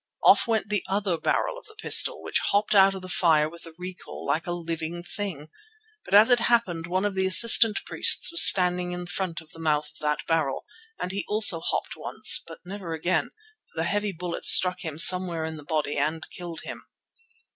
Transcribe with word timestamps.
Off 0.23 0.47
went 0.47 0.69
the 0.69 0.83
other 0.89 1.15
barrel 1.15 1.59
of 1.59 1.67
the 1.67 1.75
pistol, 1.77 2.23
which 2.23 2.39
hopped 2.45 2.73
out 2.73 2.95
of 2.95 3.03
the 3.03 3.07
fire 3.07 3.47
with 3.47 3.61
the 3.65 3.73
recoil 3.77 4.25
like 4.25 4.47
a 4.47 4.51
living 4.51 5.03
thing. 5.03 5.47
But 6.03 6.15
as 6.15 6.31
it 6.31 6.39
happened 6.39 6.87
one 6.87 7.05
of 7.05 7.13
the 7.13 7.27
assistant 7.27 7.79
priests 7.85 8.31
was 8.31 8.41
standing 8.41 8.93
in 8.93 9.05
front 9.05 9.41
of 9.41 9.51
the 9.51 9.59
mouth 9.59 9.91
of 9.93 9.99
that 9.99 10.25
barrel, 10.25 10.65
and 10.99 11.11
he 11.11 11.23
also 11.27 11.59
hopped 11.59 11.95
once, 11.95 12.43
but 12.47 12.61
never 12.65 12.95
again, 12.95 13.29
for 13.69 13.79
the 13.79 13.83
heavy 13.87 14.11
bullet 14.11 14.43
struck 14.47 14.79
him 14.79 14.97
somewhere 14.97 15.45
in 15.45 15.55
the 15.57 15.63
body 15.63 15.99
and 15.99 16.27
killed 16.31 16.61
him. 16.63 16.87